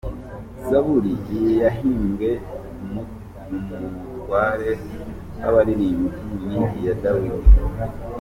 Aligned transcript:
Zaburi 0.67 1.13
iyi 1.33 1.51
yahimbiwe 1.63 2.31
umutware 2.83 4.71
w’abaririmbyi 5.39 6.19
Ni 6.47 6.61
iya 6.77 6.93
Dawidi. 7.03 7.49